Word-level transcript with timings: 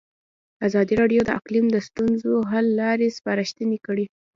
ازادي 0.67 0.93
راډیو 1.01 1.21
د 1.25 1.29
اقلیم 1.39 1.65
د 1.71 1.77
ستونزو 1.87 2.33
حل 2.51 2.67
لارې 2.81 3.15
سپارښتنې 3.17 3.77
کړي. 3.85 4.05